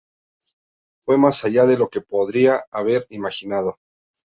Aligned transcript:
Fue 1.05 1.19
más 1.19 1.45
allá 1.45 1.67
de 1.67 1.77
lo 1.77 1.87
que 1.89 2.01
podría 2.01 2.63
haber 2.71 3.05
imaginado. 3.11 3.77